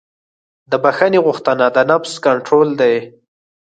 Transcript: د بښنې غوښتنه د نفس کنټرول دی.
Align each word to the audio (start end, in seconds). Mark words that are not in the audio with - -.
د 0.71 0.73
بښنې 0.83 1.19
غوښتنه 1.25 1.65
د 1.75 1.77
نفس 1.91 2.13
کنټرول 2.25 2.69
دی. 2.81 2.95